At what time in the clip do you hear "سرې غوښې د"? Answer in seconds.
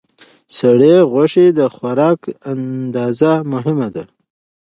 0.57-1.59